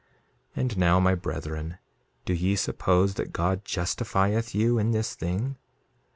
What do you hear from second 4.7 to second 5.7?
in this thing?